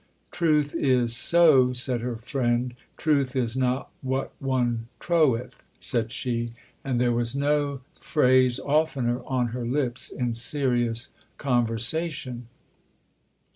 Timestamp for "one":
4.39-4.87